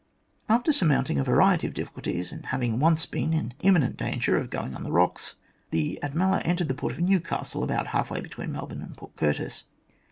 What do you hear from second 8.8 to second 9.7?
and Port Curtis.